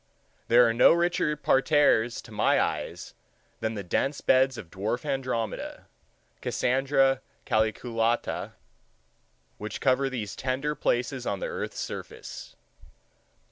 There 0.47 0.67
are 0.67 0.73
no 0.73 0.93
richer 0.93 1.35
parterres 1.37 2.23
to 2.23 2.31
my 2.31 2.59
eyes 2.59 3.13
than 3.59 3.75
the 3.75 3.83
dense 3.83 4.19
beds 4.19 4.57
of 4.57 4.71
dwarf 4.71 5.05
andromeda 5.05 5.85
(Cassandra 6.41 7.21
calyculata) 7.45 8.53
which 9.59 9.79
cover 9.79 10.09
these 10.09 10.35
tender 10.35 10.73
places 10.73 11.27
on 11.27 11.39
the 11.39 11.45
earth's 11.45 11.79
surface. 11.79 12.55